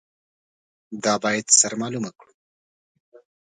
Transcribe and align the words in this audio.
دا 1.03 1.13
باید 1.23 1.47
سره 1.59 1.75
معلومه 1.81 2.11
کړو. 2.17 2.33